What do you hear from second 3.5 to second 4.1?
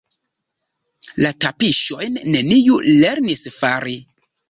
fari.